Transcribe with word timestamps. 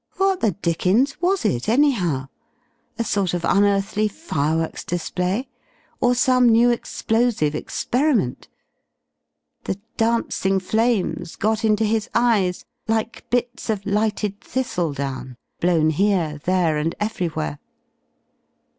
What 0.17 0.39
the 0.39 0.49
dickens 0.53 1.21
was 1.21 1.45
it, 1.45 1.69
anyhow? 1.69 2.29
A 2.97 3.03
sort 3.03 3.35
of 3.35 3.45
unearthly 3.45 4.07
fireworks 4.07 4.83
display, 4.83 5.47
or 5.99 6.15
some 6.15 6.49
new 6.49 6.71
explosive 6.71 7.53
experiment? 7.53 8.47
The 9.65 9.79
dancing 9.97 10.59
flames 10.59 11.35
got 11.35 11.63
into 11.63 11.85
his 11.85 12.09
eyes 12.15 12.65
like 12.87 13.29
bits 13.29 13.69
of 13.69 13.85
lighted 13.85 14.41
thistledown 14.41 15.37
blown 15.59 15.91
here, 15.91 16.39
there, 16.45 16.77
and 16.77 16.95
everywhere. 16.99 17.59